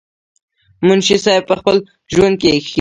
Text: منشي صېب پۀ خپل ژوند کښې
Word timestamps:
منشي 0.87 1.17
صېب 1.23 1.43
پۀ 1.47 1.53
خپل 1.59 1.75
ژوند 2.13 2.35
کښې 2.41 2.53